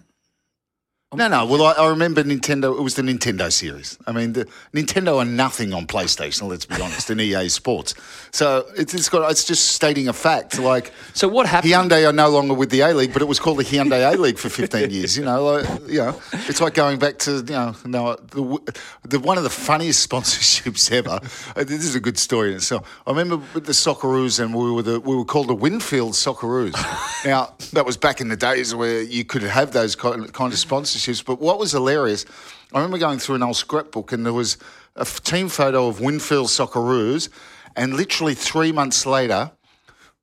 [1.15, 1.45] No, no.
[1.45, 2.77] Well, I, I remember Nintendo.
[2.77, 3.97] It was the Nintendo series.
[4.05, 4.43] I mean, the
[4.73, 6.49] Nintendo are nothing on PlayStation.
[6.49, 7.93] Let's be honest, in EA Sports.
[8.31, 9.31] So it's, it's got.
[9.31, 10.59] It's just stating a fact.
[10.59, 11.71] Like So what happened?
[11.71, 14.17] Hyundai are no longer with the A League, but it was called the Hyundai A
[14.17, 15.17] League for 15 years.
[15.17, 18.73] You know, like, you know, it's like going back to you know, no, the,
[19.07, 21.21] the one of the funniest sponsorships ever.
[21.55, 23.01] Uh, This is a good story in itself.
[23.07, 26.73] I remember with the Socceroos, and we were the, we were called the Winfield Socceroos.
[27.25, 30.57] now that was back in the days where you could have those kind of
[30.96, 32.25] of But what was hilarious,
[32.73, 34.57] I remember going through an old scrapbook, and there was
[34.95, 37.29] a f- team photo of Winfield Socceroos,
[37.75, 39.51] and literally three months later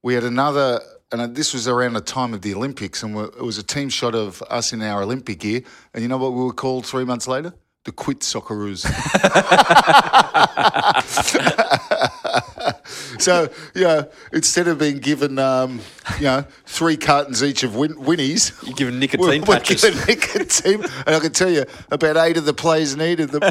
[0.02, 0.80] we had another,
[1.12, 4.14] and this was around the time of the Olympics, and it was a team shot
[4.14, 5.62] of us in our Olympic gear.
[5.94, 7.54] And you know what we were called three months later?
[7.84, 8.84] The Quit Socceroos.
[13.18, 15.80] so, you know, instead of being given, um,
[16.18, 19.82] you know, three cartons each of win- Winnies, You're given we're, nicotine we're patches.
[19.82, 20.84] given nicotine.
[21.06, 23.42] And I can tell you, about eight of the players needed them.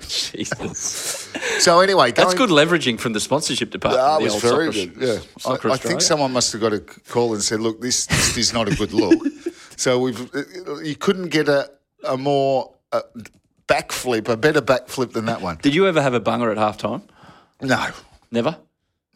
[0.00, 1.28] Jesus.
[1.58, 4.02] So, anyway, That's good leveraging from the sponsorship department.
[4.04, 5.08] That was very Soccer- good.
[5.08, 8.06] Yeah, Soccer I, I think someone must have got a call and said, "Look, this
[8.06, 9.18] this is not a good look."
[9.76, 10.30] so we've
[10.82, 11.70] you couldn't get a
[12.04, 13.02] a more uh,
[13.72, 15.58] backflip, a better backflip than that one.
[15.62, 17.02] Did you ever have a bunger at halftime?
[17.60, 17.88] No,
[18.30, 18.56] Never.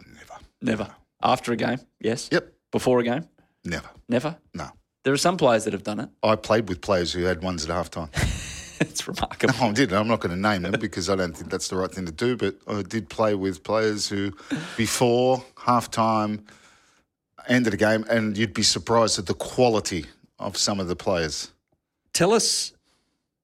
[0.07, 0.35] Never.
[0.61, 0.89] Never.
[1.23, 2.29] After a game, yes.
[2.31, 2.53] Yep.
[2.71, 3.27] Before a game,
[3.65, 4.37] never, never.
[4.55, 4.69] no.
[5.05, 6.09] There are some players that have done it.
[6.23, 8.11] I played with players who had ones at halftime.
[8.81, 9.55] it's remarkable.
[9.61, 9.93] I did.
[9.93, 12.13] I'm not going to name them because I don't think that's the right thing to
[12.13, 12.37] do.
[12.37, 14.33] But I did play with players who,
[14.77, 16.45] before halftime,
[17.49, 20.07] ended a game, and you'd be surprised at the quality
[20.41, 21.53] of some of the players.
[22.13, 22.73] Tell us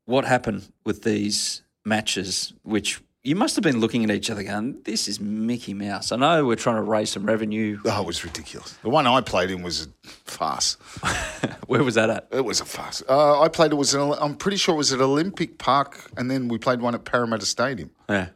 [0.05, 4.83] what happened with these matches, which you must have been looking at each other going,
[4.83, 6.11] this is Mickey Mouse.
[6.11, 7.79] I know we're trying to raise some revenue.
[7.85, 8.73] Oh, it was ridiculous.
[8.83, 10.75] The one I played in was a farce.
[11.69, 12.27] Where was that at?
[12.33, 13.03] It was a farce.
[13.09, 13.71] Uh, I played.
[13.73, 13.95] It was.
[13.95, 17.05] An, I'm pretty sure it was at Olympic Park, and then we played one at
[17.05, 17.91] Parramatta Stadium.
[18.09, 18.31] Yeah.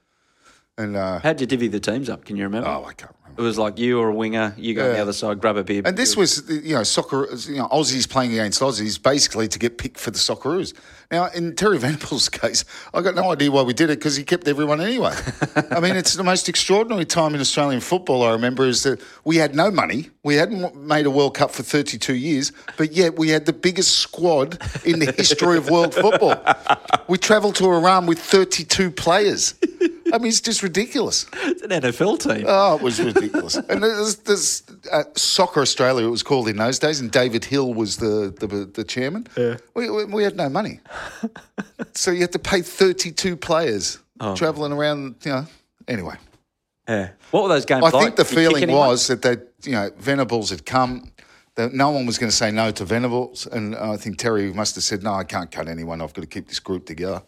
[0.78, 2.24] And uh, How'd you divvy the teams up?
[2.24, 2.68] Can you remember?
[2.68, 3.25] oh, I can't remember.
[3.36, 5.64] It was like you or a winger, you go on the other side, grab a
[5.64, 5.82] beer.
[5.84, 7.28] And this was, you know, soccer.
[7.48, 10.72] You know, Aussies playing against Aussies, basically to get picked for the Socceroos.
[11.10, 14.24] Now, in Terry Venables' case, I got no idea why we did it because he
[14.24, 15.14] kept everyone anyway.
[15.70, 18.22] I mean, it's the most extraordinary time in Australian football.
[18.22, 20.10] I remember is that we had no money.
[20.22, 23.98] We hadn't made a World Cup for 32 years, but yet we had the biggest
[23.98, 26.42] squad in the history of world football.
[27.06, 29.54] We travelled to Iran with 32 players.
[30.12, 31.26] I mean, it's just ridiculous.
[31.32, 32.44] It's an NFL team.
[32.46, 33.56] Oh, it was ridiculous.
[33.68, 37.74] and there's, there's uh, Soccer Australia, it was called in those days, and David Hill
[37.74, 39.26] was the the, the chairman.
[39.36, 39.56] Yeah.
[39.74, 40.80] We, we, we had no money.
[41.94, 43.98] so you had to pay 32 players
[44.34, 45.46] travelling around, you know.
[45.88, 46.16] Anyway,
[46.88, 47.10] yeah.
[47.30, 48.04] What were those games I like?
[48.04, 51.12] think the Did feeling was that they, you know, Venables had come.
[51.56, 54.74] That no one was going to say no to Venables, and I think Terry must
[54.74, 56.02] have said, "No, I can't cut anyone.
[56.02, 57.22] I've got to keep this group together."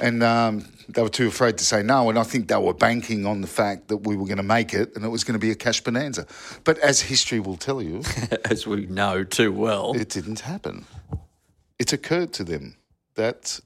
[0.00, 3.26] And um, they were too afraid to say no, and I think they were banking
[3.26, 5.38] on the fact that we were going to make it, and it was going to
[5.38, 6.26] be a cash bonanza.
[6.64, 8.02] But as history will tell you,
[8.50, 9.94] as we know too well.
[9.94, 10.86] it didn't happen.
[11.78, 12.76] it occurred to them
[13.14, 13.60] that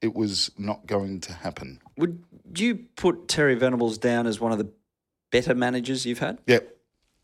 [0.00, 1.80] it was not going to happen.
[1.96, 2.22] Would
[2.56, 4.68] you put Terry Venables down as one of the
[5.30, 6.38] better managers you've had?
[6.46, 6.58] Yeah,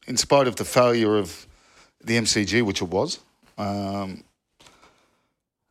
[0.07, 1.47] in spite of the failure of
[2.03, 3.19] the MCG, which it was,
[3.59, 4.23] um,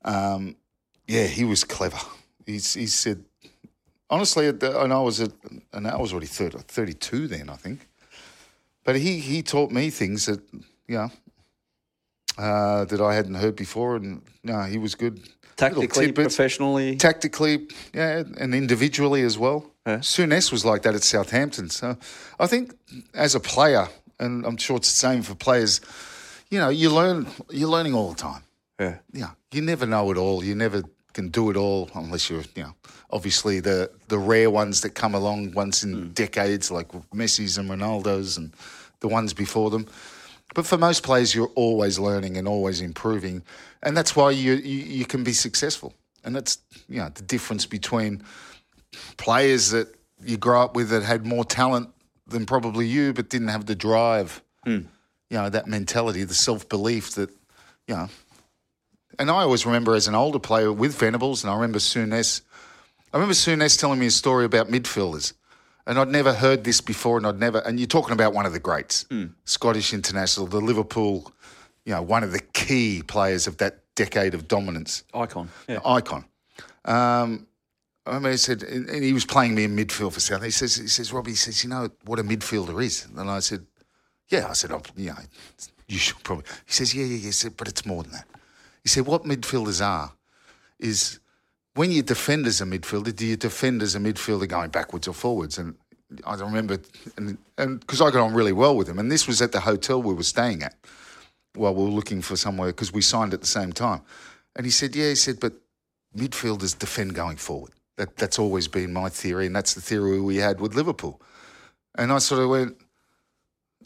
[0.04, 0.56] um,
[1.08, 2.00] yeah, he was clever.
[2.48, 3.26] He's, he said,
[4.10, 5.32] honestly, and I was at,
[5.74, 7.88] and I was already 30, 32 then, I think.
[8.86, 10.40] But he, he taught me things that,
[10.88, 11.12] you know,
[12.38, 15.20] uh, that I hadn't heard before, and no, he was good.
[15.58, 16.96] Tactically, professionally.
[16.96, 19.72] tactically, yeah, and individually as well.
[19.86, 19.98] Yeah.
[19.98, 21.70] Souness was like that at Southampton.
[21.70, 21.98] So
[22.40, 22.76] I think
[23.14, 23.88] as a player,
[24.20, 25.82] and I'm sure it's the same for players,
[26.50, 28.44] you know, you learn, you're learning all the time.
[28.80, 29.00] yeah.
[29.12, 30.44] Yeah, you never know it all.
[30.44, 30.84] You never
[31.18, 32.76] can do it all unless you're, you know,
[33.10, 36.14] obviously the the rare ones that come along once in mm.
[36.14, 38.54] decades, like Messi's and Ronaldo's, and
[39.00, 39.88] the ones before them.
[40.54, 43.42] But for most players, you're always learning and always improving,
[43.82, 45.96] and that's why you you, you can be successful.
[46.24, 48.22] And that's you know the difference between
[49.18, 49.88] players that
[50.24, 51.90] you grow up with that had more talent
[52.28, 54.44] than probably you, but didn't have the drive.
[54.66, 54.82] Hmm.
[55.32, 57.32] You know that mentality, the self belief that
[57.88, 58.08] you know
[59.20, 62.42] and I always remember as an older player with Venables, and I remember Souness.
[63.14, 65.34] I remember Souness telling me a story about midfielders,
[65.86, 67.60] and I'd never heard this before, and I'd never.
[67.60, 69.06] And you're talking about one of the greats,
[69.46, 71.32] Scottish international, the Liverpool,
[71.86, 75.50] you know, one of the key players of that decade of dominance, Icon.
[75.68, 75.80] Yeah.
[75.84, 76.26] icon.
[76.86, 77.48] Um,
[78.06, 80.44] I remember he said, and and he was playing me in midfield for South.
[80.44, 83.08] He says, he says, Robbie, he says, you know what a midfielder is?
[83.18, 83.66] And I said,
[84.30, 84.48] yeah.
[84.48, 85.18] I said, oh, you know,
[85.88, 86.46] you should probably.
[86.66, 87.32] He says, yeah, yeah, yeah.
[87.32, 88.28] Said, but it's more than that.
[88.88, 90.13] He said, what midfielders are
[90.80, 91.19] is
[91.76, 95.13] when you defend as a midfielder, do you defend as a midfielder going backwards or
[95.13, 95.58] forwards?
[95.58, 95.76] And
[96.23, 96.80] I remember,
[97.17, 97.38] and
[97.82, 100.13] because I got on really well with him, and this was at the hotel we
[100.13, 100.73] were staying at
[101.54, 104.04] while we were looking for somewhere because we signed at the same time.
[104.56, 105.52] And he said, yeah, he said, but
[106.15, 107.73] midfielders defend going forward.
[107.97, 111.21] That, that's always been my theory, and that's the theory we had with Liverpool.
[111.95, 112.78] And I sort of went,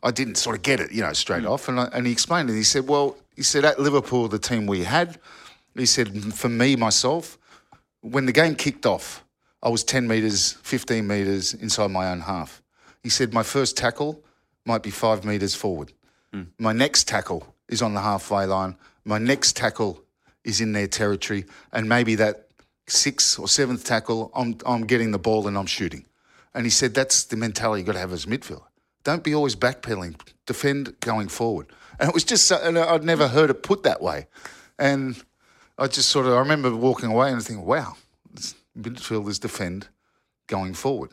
[0.03, 1.49] I didn't sort of get it, you know, straight hmm.
[1.49, 1.67] off.
[1.67, 2.53] And, I, and he explained it.
[2.53, 5.17] He said, well, he said, at Liverpool, the team we had,
[5.73, 7.39] he said, for me, myself,
[8.01, 9.25] when the game kicked off,
[9.63, 12.61] I was 10 metres, 15 metres inside my own half.
[13.01, 14.23] He said, my first tackle
[14.63, 15.91] might be five metres forward.
[16.31, 16.43] Hmm.
[16.59, 18.75] My next tackle is on the halfway line.
[19.05, 20.03] My next tackle
[20.43, 21.45] is in their territory.
[21.73, 22.47] And maybe that
[22.85, 26.05] sixth or seventh tackle, I'm, I'm getting the ball and I'm shooting.
[26.53, 28.67] And he said, that's the mentality you've got to have as a midfielder.
[29.03, 30.21] Don't be always backpedaling.
[30.45, 31.73] Defend going forward.
[32.01, 34.27] And it was just, so, and I'd never heard it put that way.
[34.77, 35.15] And
[35.77, 37.95] I just sort of, I remember walking away and thinking, wow,
[38.77, 39.87] midfielders defend
[40.47, 41.11] going forward.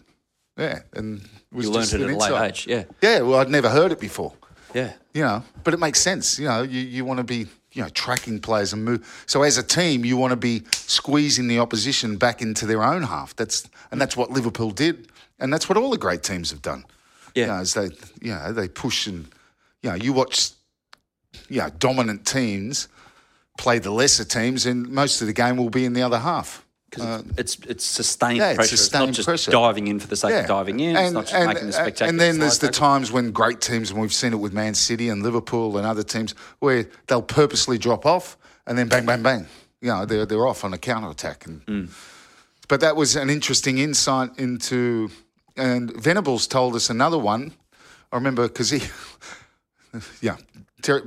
[0.56, 0.80] Yeah.
[0.94, 2.50] And it was You learned just it an at a late insight.
[2.50, 2.66] age.
[2.66, 2.84] Yeah.
[3.02, 4.32] Yeah, well, I'd never heard it before.
[4.74, 4.94] Yeah.
[5.14, 6.38] You know, but it makes sense.
[6.38, 9.24] You know, you, you want to be, you know, tracking players and move.
[9.26, 13.02] So as a team, you want to be squeezing the opposition back into their own
[13.02, 13.36] half.
[13.36, 16.84] That's and that's what Liverpool did, and that's what all the great teams have done.
[17.34, 17.44] Yeah.
[17.44, 19.28] You know, as they, you know, they push and,
[19.82, 20.50] you know, you watch,
[21.48, 22.88] you know, dominant teams
[23.58, 26.64] play the lesser teams, and most of the game will be in the other half.
[26.98, 28.76] Uh, It's it's sustained Yeah, it's pressure.
[28.76, 30.96] sustained it's not just diving in for the sake of diving in.
[30.96, 32.08] it's not just making the spectacular.
[32.08, 32.80] And then there's the tackle.
[32.88, 36.02] times when great teams, and we've seen it with Man City and Liverpool and other
[36.02, 39.46] teams, where they'll purposely drop off and then bang, bang, bang.
[39.82, 41.46] You know, they're, they're off on a counter attack.
[41.46, 41.88] And, Mm.
[42.68, 45.10] But that was an interesting insight into.
[45.56, 47.52] And Venables told us another one.
[48.12, 48.80] I remember because he,
[50.20, 50.36] yeah,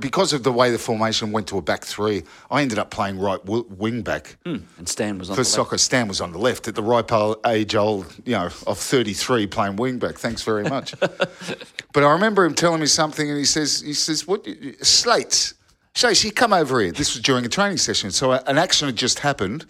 [0.00, 3.18] because of the way the formation went to a back three, I ended up playing
[3.18, 5.50] right w- wing back And Stan was on for the left.
[5.54, 5.78] soccer.
[5.78, 9.46] Stan was on the left at the ripe old age old, you know, of 33
[9.46, 10.16] playing wing back.
[10.18, 10.94] Thanks very much.
[11.00, 14.46] but I remember him telling me something and he says, he says, what,
[14.82, 15.54] Slates,
[15.94, 16.92] Shace, you come over here.
[16.92, 18.10] This was during a training session.
[18.10, 19.66] So an action had just happened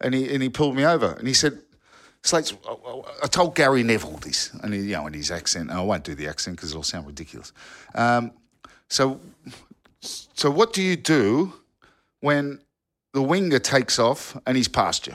[0.00, 1.60] and he, and he pulled me over and he said,
[2.22, 2.54] Slates,
[3.22, 6.14] I told Gary Neville this, and he, you know, in his accent, I won't do
[6.14, 7.52] the accent because it'll sound ridiculous.
[7.94, 8.32] Um,
[8.88, 9.20] so,
[10.00, 11.52] so what do you do
[12.20, 12.60] when
[13.12, 15.14] the winger takes off and he's past you?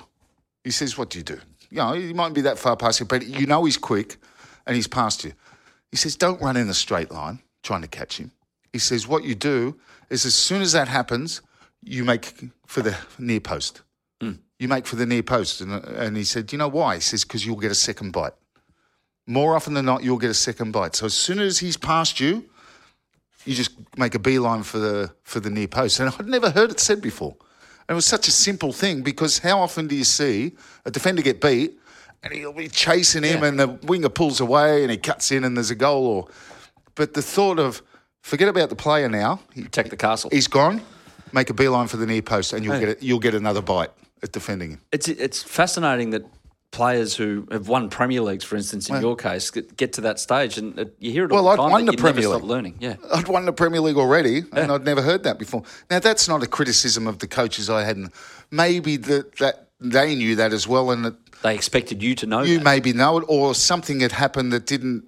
[0.64, 1.40] He says, "What do you do?
[1.70, 4.18] You know, he might be that far past you, but you know he's quick,
[4.66, 5.34] and he's past you."
[5.92, 8.32] He says, "Don't run in a straight line trying to catch him."
[8.74, 11.42] He says, "What you do is, as soon as that happens,
[11.82, 12.34] you make
[12.68, 13.82] for the near post.
[14.22, 14.34] Hmm.
[14.60, 17.24] You make for the near post." And, and he said, "You know why?" He says,
[17.24, 18.34] "Because you'll get a second bite.
[19.26, 20.96] More often than not, you'll get a second bite.
[20.96, 22.50] So as soon as he's past you."
[23.46, 26.00] You just make a beeline for the for the near post.
[26.00, 27.36] And I'd never heard it said before.
[27.88, 30.54] And it was such a simple thing because how often do you see
[30.86, 31.80] a defender get beat
[32.22, 35.56] and he'll be chasing him and the winger pulls away and he cuts in and
[35.58, 36.28] there's a goal or
[36.96, 37.82] but the thought of
[38.22, 39.40] forget about the player now.
[39.54, 40.30] He, Protect the castle.
[40.32, 40.82] he's gone.
[41.32, 42.80] make a beeline for the near post, and you'll Hey.
[42.82, 44.82] get it, you'll get another bite at defending him.
[44.92, 46.26] It's it's fascinating that
[46.72, 50.58] players who have won Premier Leagues, for instance, in your case, get, to that stage,
[50.58, 52.44] and uh, you hear it all Well, the I'd won the Premier League.
[52.44, 52.76] learning.
[52.80, 55.64] Yeah, I'd won the Premier League already, and I'd never heard that before.
[55.90, 58.14] Now that's not a criticism of the coaches I hadn't.
[58.52, 62.42] Maybe that that they knew that as well, and that they expected you to know.
[62.44, 62.64] you that.
[62.64, 65.06] maybe know it, or something had happened that didn't.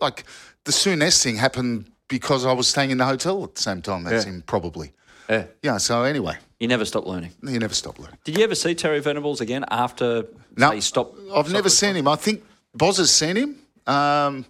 [0.00, 0.24] Like
[0.64, 4.06] the Souness thing happened because I was staying in the hotel at the same time
[4.06, 4.30] as Yeah.
[4.32, 4.92] him, probably.
[5.28, 5.44] Yeah.
[5.62, 5.78] Yeah.
[5.78, 7.32] So anyway, You never stop learning.
[7.42, 8.18] you never stop learning.
[8.24, 10.26] Did you ever see Terry Venables again after
[10.56, 11.18] No, he stopped?
[11.34, 12.08] I've never seen him.
[12.08, 12.42] I think
[12.74, 13.56] Boz has seen him,
[13.86, 14.44] um,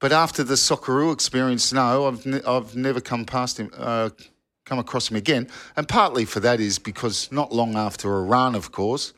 [0.00, 4.10] but after the Socceroo experience, no, I've ne- I've never come past him, uh,
[4.64, 5.48] come across him again.
[5.76, 9.12] And partly for that is because not long after Iran, of course,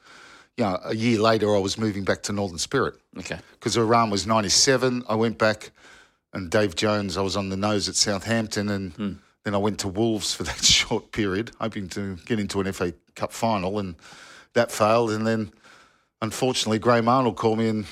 [0.56, 3.38] you know, a year later, I was moving back to Northern Spirit Okay.
[3.52, 5.02] because Iran was '97.
[5.08, 5.70] I went back,
[6.32, 9.12] and Dave Jones, I was on the nose at Southampton, and Hmm.
[9.44, 12.94] Then I went to Wolves for that short period, hoping to get into an FA
[13.14, 13.96] Cup final, and
[14.54, 15.10] that failed.
[15.10, 15.52] And then,
[16.22, 17.86] unfortunately, Graham Arnold called me and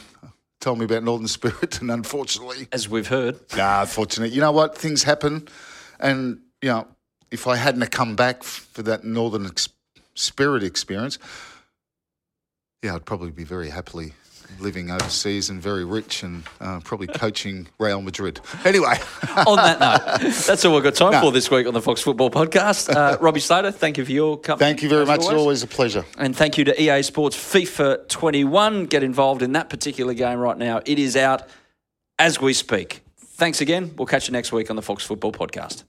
[0.61, 4.77] told me about Northern Spirit, and unfortunately, As we've heard, nah, unfortunately, you know what?
[4.77, 5.49] Things happen,
[6.01, 6.87] and you know,
[7.31, 9.69] if I hadn't have come back for that Northern ex-
[10.15, 11.19] Spirit experience,
[12.83, 14.15] yeah, I'd probably be very happily
[14.61, 18.41] living overseas and very rich and uh, probably coaching Real Madrid.
[18.65, 18.95] Anyway,
[19.47, 21.21] on that note, that's all we've got time No.
[21.21, 22.95] for this week on the Fox Football Podcast.
[22.95, 24.69] Uh, Robbie Slater, thank you for your company.
[24.69, 25.21] thank you very much.
[25.21, 26.05] It's always a pleasure.
[26.17, 28.87] And thank you to EA Sports FIFA 21.
[28.87, 30.81] Get involved in that particular game right now.
[30.85, 31.43] It is out
[32.19, 33.03] as we speak.
[33.19, 33.95] Thanks again.
[33.97, 35.85] We'll catch you next week on the Fox Football Podcast.